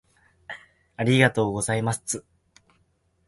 [0.97, 2.25] ありがとうございますつ